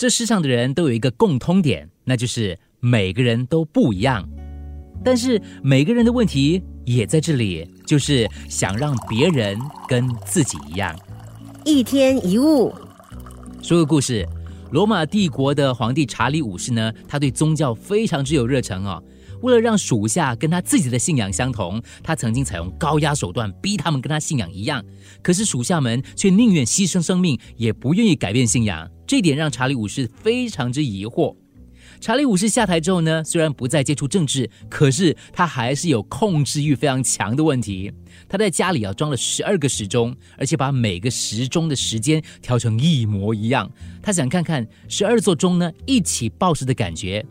[0.00, 4.26] 这世上的人都有一个共通点，那就是每个人都不一样。
[5.04, 10.98] 但是每个人的问题也在这里，就是想让别人跟自己一样。
[11.66, 12.74] 一天一物，
[13.60, 14.26] 说个故事。
[14.70, 19.02] 罗马帝国的皇帝查理五世呢，他对宗教非常之有热忱哦。
[19.42, 24.84] 为了让属下跟他自己的信仰相同，他曾经采用高压手段逼他们跟他信仰一样。
[25.22, 28.90] 可是属下们却宁愿牺牲生命，也不愿意改变信仰。
[29.06, 31.34] 这点让查理五世非常之疑惑。
[32.00, 37.92] 查理五世下台之后呢，虽然不再接触政治，可是他还是有控制欲非常强的问题。
[38.26, 43.70] 他在家里啊装了十二个时钟，而且把每个时钟的时间调成一模一样。
[44.00, 47.26] 他想看看十二座钟呢一起报时的感觉。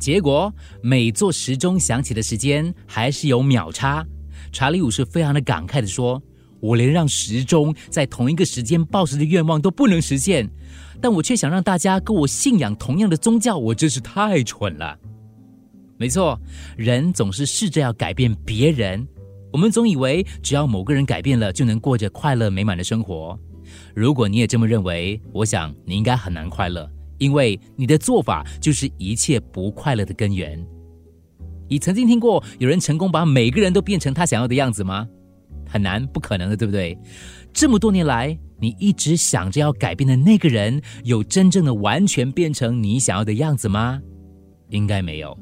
[0.00, 4.04] 结果每座时钟响起的时间还是有秒差。
[4.50, 6.20] 查理五世非常的感慨的说
[6.58, 10.50] ：“我连让时钟在同一个时间报时的愿望都不能实现。”
[11.02, 14.98] 但我却想让大家跟我信仰同样的宗教，我真是太蠢了。
[15.96, 16.38] 没错，
[16.76, 19.06] 人总是试着要改变别人，
[19.52, 23.38] 我们总以为只要某个人改变了，就能过着快乐美满的生活。
[23.94, 26.90] 如果你也这么认为，我想你应该很难快乐，
[27.20, 30.60] 因为你的做法就是一切不快乐的根源。
[31.68, 35.06] 你曾经听过有人成功把每个人都变成他想要的样子吗？
[35.68, 36.98] 很难，不可能的，对不对？
[37.52, 38.36] 这么多年来。
[38.62, 43.98] 你一直想着要改变的那个人，有真正的完全变成你想要的样子吗？
[44.68, 45.34] 应该没有。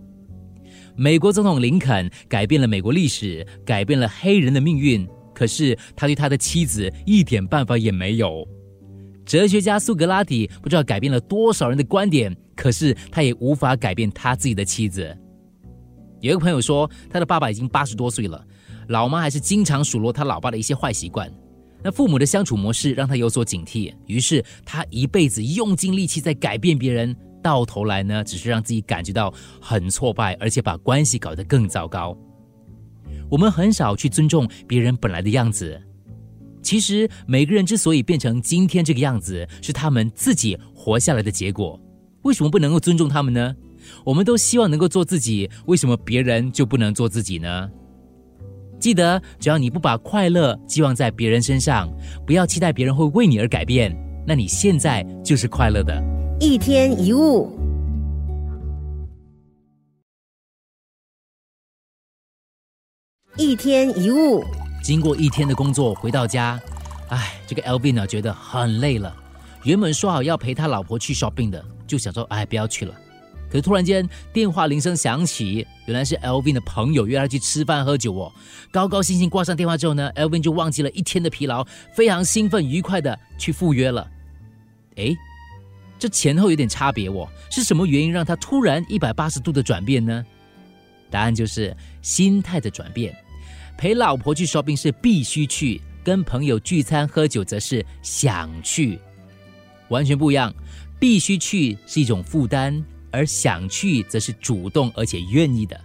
[0.94, 5.04] 美国总统林肯改变了美国历史，改变了黑人的命运，
[5.34, 8.46] 可是他对他的妻子一点办法也没有。
[9.28, 15.14] 哲学家苏格拉底不知道改变了多少人的观点，可是他也无法改变他自己的妻子。
[16.22, 18.42] 有一个朋友说，他的爸爸已经八十多岁了，
[18.88, 21.30] 老妈还是经常数落他老爸的一些坏习惯。
[21.84, 32.16] 那父母的相处模式让他有所警惕，于是他一辈子用尽力气在改变别人，到头来呢，只是让自己感觉到很挫败，而且把关系搞得更糟糕。
[33.30, 35.78] 我们很少去尊重别人本来的样子。
[36.68, 41.80] 其实每个人之所以变成今天这个样子，是他们自己活下来的结果。
[42.24, 43.56] 为什么不能够尊重他们呢？
[44.04, 47.70] 我们都希望能够做自己，为什么别人就不能做自己呢？
[48.78, 51.90] 记得，只要你不把快乐寄望在别人身上，
[52.26, 53.96] 不要期待别人会为你而改变，
[54.26, 56.04] 那你现在就是快乐的。
[56.38, 57.50] 一天一物，
[63.38, 64.44] 一天一物。
[64.88, 66.58] 经过一天的工作，回到家，
[67.10, 69.14] 哎，这个 L V 呢觉得很累了。
[69.62, 72.94] 原本说好要陪他老婆去 shopping 的，就想说，哎，不要去了。
[73.50, 78.32] 可是突然间电话铃声响起，原来是 L V 的朋友约他去吃饭喝酒哦。
[78.70, 81.62] 高高兴兴挂上电话之后呢，L V 就忘记了一天的疲劳，
[81.92, 84.10] 非常兴奋愉快的去赴约了。
[84.96, 85.14] 哎，
[85.98, 90.24] 这前后有点差别哦，是什么原因让他突然一百八十度的转变呢？
[91.10, 93.14] 答案就是心态的转变。
[93.78, 98.98] 陪老婆去 shopping 是必须去，跟朋友聚餐喝酒则是想去，
[99.88, 100.52] 完全不一样。
[100.98, 102.84] 必须去是一种负担。
[103.10, 105.80] 而想去，则是主动而且愿意的。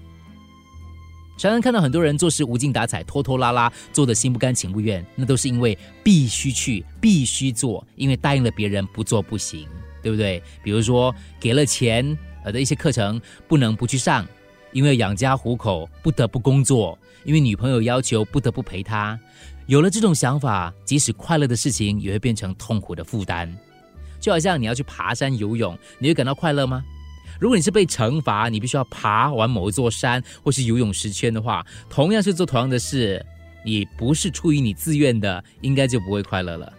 [1.38, 9.66] 常常看到很多人做事无精打采、拖拖拉拉，做的心不甘情不愿，那都是因为必须去、必须做，因为答应了别人不做不行，
[10.02, 10.44] 对不对？
[10.62, 14.28] 比如说给了钱呃的一些课程不能不去上，
[14.74, 19.18] 因为养家糊口不得不工作，因为女朋友要求不得不陪她。
[19.68, 23.56] 有了这种想法，即使快乐的事情也会变成痛苦的负担。
[24.20, 26.84] 就好像你要去爬山游泳，你会感到快乐吗？
[27.40, 33.26] 如果你是被惩罚，你必须要爬完某一座山或是游泳十圈的话，同样是做同样的事，
[33.66, 36.72] 你不是出于你自愿的，应该就不会快乐了。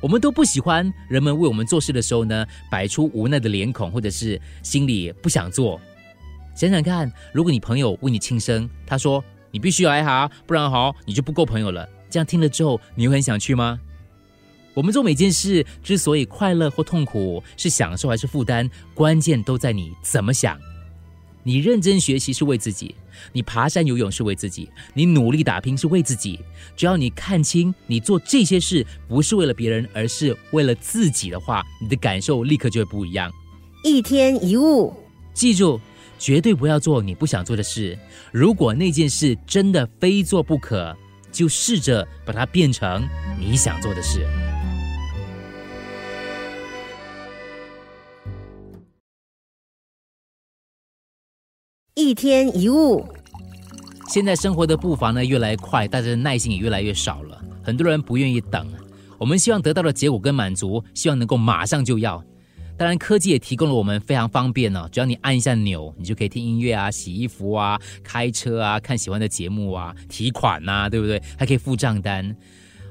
[0.00, 5.80] 我们都不喜欢人们为我们做事的时候呢，摆出无奈的脸孔，或者是心里不想做。
[6.54, 11.88] 想想看，如果你朋友为你庆生，他说你必须要来哈，不然好你就不够朋友了。
[12.08, 13.80] 这样听了之后，你会很想去吗？
[14.72, 20.58] 我们做每件事之所以快乐或痛苦，是享受还是负担，关键都在你怎么想。
[21.42, 22.94] 你认真学习是为自己，
[23.32, 26.40] 你爬山游泳是为自己，你努力打拼是为自己。
[26.74, 33.30] 只要你看清你做这些事不是为了别人，而是为了自己的话，你的感受立刻就会不一样。
[33.82, 34.94] 一天一物，
[35.34, 35.78] 记住，
[36.24, 37.98] 绝对不要做你不想做的事。
[38.32, 40.96] 如果那件事真的非做不可，
[41.30, 43.06] 就试着把它变成
[43.38, 44.26] 你想做的事。
[51.94, 53.06] 一天一物。
[54.08, 57.38] 现在生活的步伐呢越来越快，大家的耐心也越来越少了。
[57.62, 58.66] 很多人不愿意等，
[59.18, 62.24] 我们希望得到的结果跟满足，希望能够马上就要。
[62.76, 71.22] 当然，科技也提供了我们非常方便哦，只要你按一下钮，你就可以听音乐啊、洗衣服啊、开车啊、看喜欢的节目啊、提款呐，对不对？
[71.38, 72.34] 还可以付账单。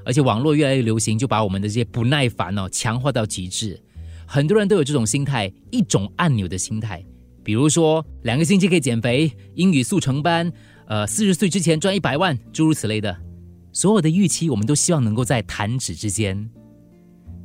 [0.05, 3.81] 而且网络越来越流行，就把我们的这些不耐烦哦强化到极致。
[4.25, 7.03] 很多人都有这种心态，一种按钮的心态。
[7.43, 10.51] 比如说，两个星期可以减肥，英语速成班，
[10.87, 13.15] 呃，四十岁之前赚一百万，诸如此类的。
[13.73, 16.49] 所有的预期，我们都希望能够在弹指之间。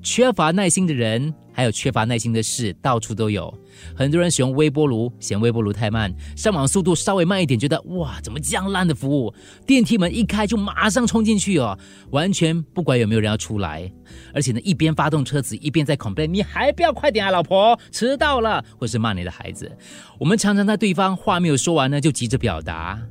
[0.03, 3.53] 缺乏耐心的人，还有缺乏耐心的事，到处都有。
[3.93, 9.35] 很多人使用微波炉，嫌微波炉太慢；上网速度稍微慢一点，觉得哇，怎么这样烂的服务？
[9.67, 11.77] 电梯门一开就马上冲进去哦，
[12.13, 13.93] 完全不管有没有人要出来。
[14.33, 19.77] 而且呢，一边发动车子，一边在 complain：“ 你还不要快点啊，老婆，迟到了！”或是骂你的孩子。
[20.21, 23.03] 我们常常在对方话没有说完呢，就急着表达，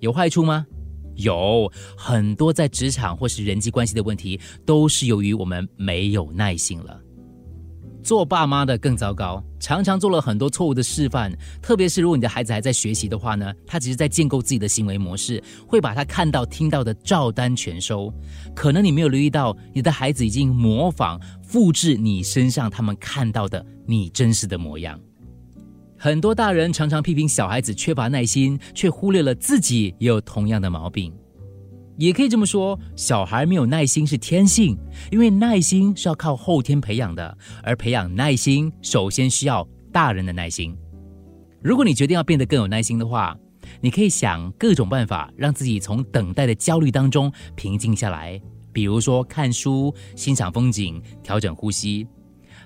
[0.00, 0.66] 有坏处吗？
[1.14, 7.00] 有很多在职场或是人际关系的问题，都是由于我们没有耐心了。
[8.04, 11.32] 做爸妈的更糟糕，常常做了很多错误的示范。
[11.62, 18.12] 特别是如果你的孩子还在学习的话呢，他只是在建构自己的行为模式，会把他看到、听到的照单全收。
[18.54, 25.00] 可能你没有留意到，你的孩子已经模仿、复制你身上他们看到的你真实的模样。
[25.96, 31.10] 很多大人常常批评小孩子缺乏耐心，却忽略了自己也有同样的毛病。
[31.96, 34.76] 也可以这么说，小孩没有耐心是天性，
[35.10, 40.76] 因为耐心是要靠后天培养的，而培养耐心首先需要大人的耐心。
[41.62, 43.36] 如果你决定要变得更有耐心的话，
[43.80, 48.40] 你可以想各种办法，让自己从等待的焦虑当中平静下来，
[48.72, 52.06] 比如说看书、欣赏风景、调整呼吸。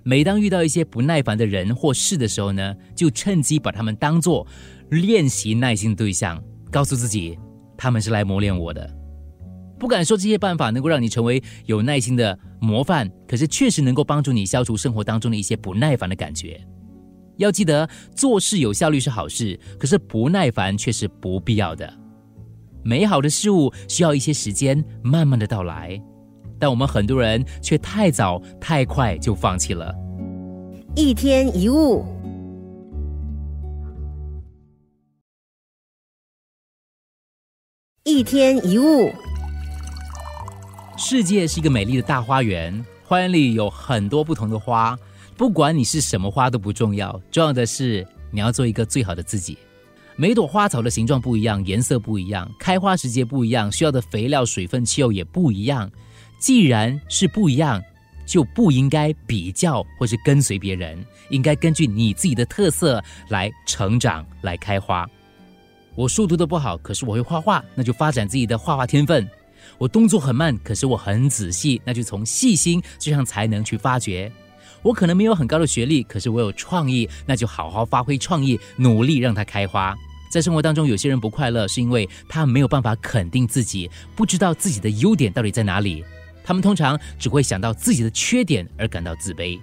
[0.03, 4.47] 每当遇到一些不耐烦的人或事的时候呢，就趁机把他们当做
[4.91, 7.39] 练习耐心的对象，告诉自己
[7.77, 8.98] 他们是来磨练我的。
[9.79, 16.61] 不敢说这些办法能够让你成为有耐心的模范，可是确实能够帮助你消除生活当中的一些不耐烦的感觉。
[17.37, 21.93] 要记得做事有效率是好事，可是不耐烦却是不必要的。
[22.83, 26.01] 美好的事物需要一些时间慢慢的到来。
[26.59, 29.95] 但我们很多人却太早太快就放弃了。
[30.97, 32.05] 一天一物，
[38.03, 39.13] 一天一物。
[40.99, 44.99] 世界是一个美丽的大花园，花园里有很多不同的花，
[45.37, 49.57] 不管你是什么花都不重要，重要的是你要做一个最好的自己。
[50.17, 55.89] 每朵花草的形状不一样，颜色不一样，开花时节不一样，需要的肥料、水分、气候也不一样。
[56.41, 57.81] 既然是不一样，
[58.27, 60.99] 就不应该比较或是跟随别人，
[61.31, 65.09] 应该根据你自己的特色来成长、来开花。
[65.95, 69.29] 我书读的不好，可是我会画画，那就发展自己的画画天分。
[69.77, 74.33] 我动作很慢，可是我很仔细，那就从细心这项才能去发掘。
[74.83, 79.97] 我可能没有很高的学历，可是我有创意，那就好好发挥创意，努力让它开花。
[80.31, 86.05] 在生活当中，有些人不快乐，是因为他没有办法肯定自己，不知道自己的优点到底在哪里。
[86.45, 89.59] 他们通常只会想到自己的缺点而感到自卑。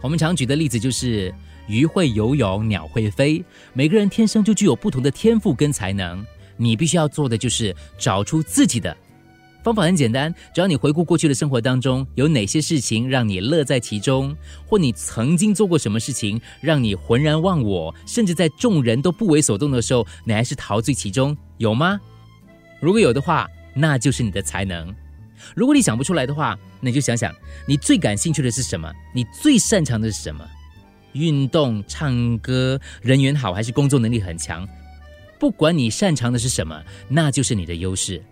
[0.00, 1.34] 我们常举的例子就是
[1.66, 3.44] 鱼会游泳，鸟会飞。
[3.72, 6.24] 每个人天生就具有不同的天赋跟才能，
[6.56, 8.96] 你必须要做的就是找出自己的
[9.68, 9.82] 方法。
[9.82, 14.36] 很简单，只要你回顾过去的生活当中，有哪些事情让你乐在其中，
[14.66, 22.00] 或你曾经做过什么事情让你浑然忘我，甚至在众人都不为所动的时候，你还是陶醉其中，有吗？
[22.80, 24.94] 如果有的话，那就是你的才能。
[25.54, 27.34] 如果你想不出来的话，那你就想想
[27.66, 28.92] 你最感兴趣的是什么？
[29.14, 30.46] 你最擅长的是什么？
[31.12, 34.68] 运动、唱歌、人缘好，还是工作能力很强？
[35.38, 38.22] 不管你擅长的是什么，那就是你的优势。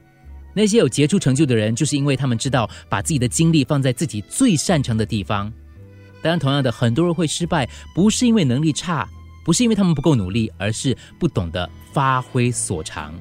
[0.57, 5.53] 那些有杰出成就的人，就是因为他们知道把自己的精力放在自己最擅长的地方。
[6.23, 9.07] 当然，同样的，很多人会失败，不是因为能力差，
[9.45, 13.15] 不是因为他们不够努力，而是不懂得发挥所长。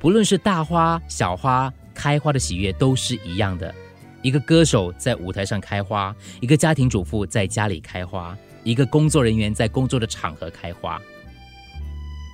[0.00, 1.72] 不论是大花、小花。
[1.94, 3.74] 开花的喜悦都是一样的。
[4.22, 11.02] 一个歌手在舞台上开花，一个家庭主妇在家里开花，一个工作人员在工作的场合开花。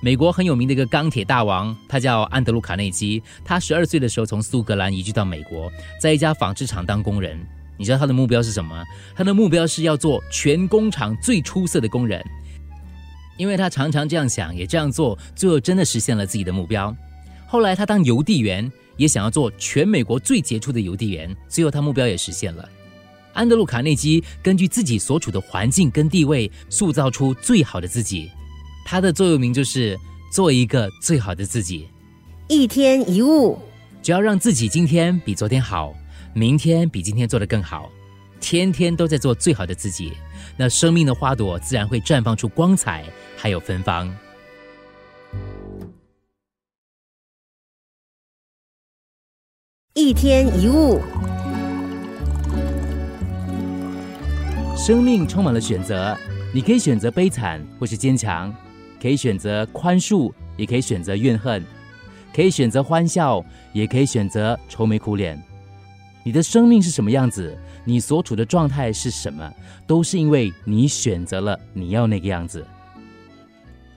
[0.05, 3.23] 美国很有名的一个钢铁大王，他叫安德鲁·卡内基。
[3.43, 7.35] 他十二岁的时候从苏格兰移居到美国，在一家纺织厂当工人。
[7.75, 8.85] 你知道他的目标是什么？
[9.15, 12.23] 他的目标是要做全工厂最出色的工人。
[13.35, 16.95] 因为他常常这样想，也这样做，最后真的实现了自己的目标。
[17.47, 18.71] 后来他当邮递员。
[18.97, 22.69] 也想要做全美国最杰出的邮递员，最后他目标也实现了。
[23.33, 28.29] 安德鲁·卡内基根据自己所处的环境跟地位，塑造出最好的自己。
[28.85, 29.99] 他的座右铭就是
[30.31, 31.89] “做一个最好的自己”。
[32.47, 33.57] 一天一物，
[34.03, 35.91] 只要让自己今天比昨天好，
[36.35, 37.89] 明天比今天做得更好，
[38.39, 40.13] 天天都在做最好的自己，
[40.55, 43.03] 那生命的花朵自然会绽放出光彩，
[43.35, 44.15] 还有芬芳。
[49.95, 51.01] 一天一物，
[54.77, 56.15] 生命充满了选择，
[56.53, 58.53] 你可以选择悲惨或是坚强，
[59.01, 61.63] 可以选择宽恕，也可以选择怨恨，
[62.33, 65.41] 可以选择欢笑，也可以选择愁眉苦脸。
[66.23, 67.55] 你的生命是什么样子？
[67.83, 69.53] 你所处的状态是什么？
[69.85, 72.65] 都是因为你选择了你要那个样子。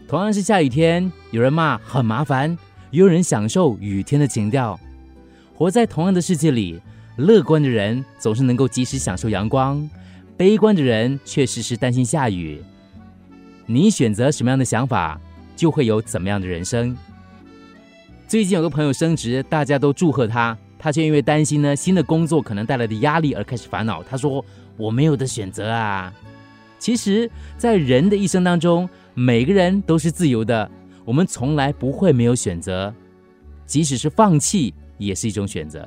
[0.07, 2.51] 同样是下雨天，有人骂很麻烦，
[2.91, 4.79] 也有人享受雨天的情调。
[5.55, 6.81] 活在同样的世界里，
[7.17, 9.89] 乐观的人总是能够及时享受阳光，
[10.37, 12.63] 悲观的人却时时担心下雨。
[13.71, 15.21] 你选择什么样的想法，
[15.55, 16.97] 就会有怎么样的人生。
[18.27, 20.57] 最近有个朋友升职，大家都祝贺他。
[20.79, 24.03] 他却因为担心呢新的工作可能带来的压力而开始烦恼。
[24.03, 24.43] 他说
[24.79, 26.11] ：“我没有的选择啊！”
[26.79, 30.71] 其实，在人的一生当中，每个人都是自由的，
[31.05, 32.95] 我们从来不会没有选择，
[33.67, 35.87] 即使是放弃也是一种选择。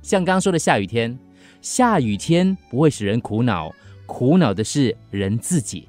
[0.00, 1.18] 像刚说的下雨天，
[1.60, 3.74] 下雨天不会使人苦恼，
[4.06, 5.88] 苦恼的是人自己。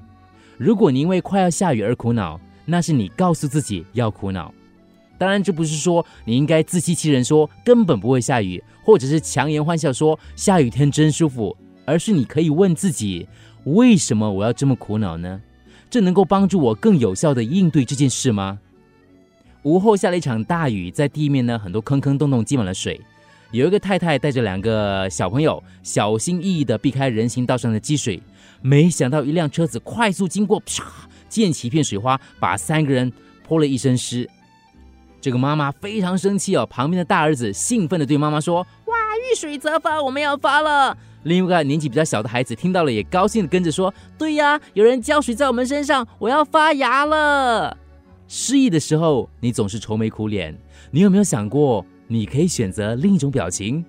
[0.58, 4.52] 如果你因为快要下雨而苦恼，那是你告诉自己要苦恼。
[5.18, 13.26] 当然，这不是说你应该自欺欺人，说根本不会下雨，或者是强颜欢笑说下雨天真舒服，而是你可以问自己：
[13.64, 15.40] 为什么我要这么苦恼呢？
[15.88, 18.58] 这能够帮助我更有效的应对这件事吗？
[19.62, 23.00] 午后下了一场大雨，在地面呢很多坑坑洞洞积满了水。
[23.52, 28.20] 有一个太太带着两个小朋友，小心翼翼的避开人行道上的积水，
[28.60, 30.84] 没想到一辆车子快速经过，啪
[31.28, 33.12] 溅起一片水花，把三个人
[33.44, 34.28] 泼了一身湿。
[35.20, 47.76] 这个妈妈非常生气哦，旁边的大儿子兴奋的对妈妈说：“哇，遇水则发，我们要发了。”另一个年纪比较小的孩子听到了，也高兴的跟着说：“对呀，有人浇水在我们身上，我要发芽了。”
[48.28, 50.56] 失意的时候，你总是愁眉苦脸，
[50.92, 53.84] 你有没有想过，你可以选择另一种表情？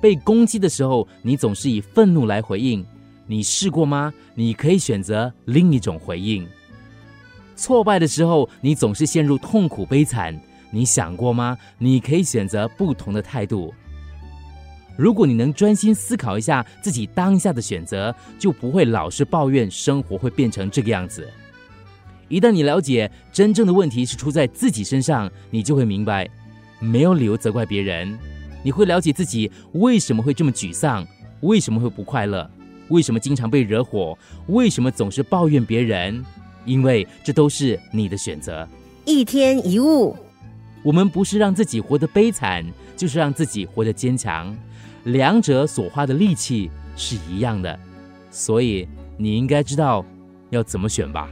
[0.00, 2.84] 被攻击的时候，你总是以愤怒来回应，
[3.26, 4.12] 你试过吗？
[4.34, 6.46] 你可以选择另一种回应。
[7.54, 10.38] 挫败的时候，你总是陷入痛苦悲惨。
[10.70, 11.56] 你想过吗？
[11.78, 13.72] 你可以选择不同的态度。
[14.96, 21.26] 如果你能专心思考一下自己当下的选择，就不会老是抱怨生活会变成这个样子。
[22.28, 26.28] 一旦你了解真正的问题是出在自己身上，你就会明白，
[26.78, 28.18] 没有理由责怪别人。
[28.62, 31.06] 你会了解自己为什么会这么沮丧，
[31.40, 32.50] 为什么会不快乐，
[32.88, 34.18] 为什么经常被惹火，
[34.48, 36.24] 为什么总是抱怨别人。
[36.64, 38.68] 因为这都是你的选择。
[39.04, 40.16] 一天一物，
[40.82, 42.66] 我们不是让自己活得悲惨，
[42.96, 44.52] 就是让自己活得坚强。
[45.04, 47.78] 两者所花的力气是一样的，
[48.32, 50.04] 所以你应该知道
[50.50, 51.30] 要怎么选吧。